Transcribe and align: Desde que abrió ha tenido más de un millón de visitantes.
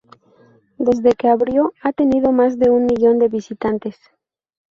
Desde 0.79 1.11
que 1.13 1.29
abrió 1.29 1.73
ha 1.79 1.93
tenido 1.93 2.31
más 2.31 2.57
de 2.57 2.71
un 2.71 2.87
millón 2.87 3.19
de 3.19 3.27
visitantes. 3.27 3.97